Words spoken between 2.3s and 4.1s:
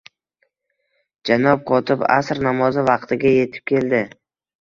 namozi vaqtiga etib keldi